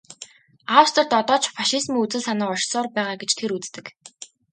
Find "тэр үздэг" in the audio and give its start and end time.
3.39-3.85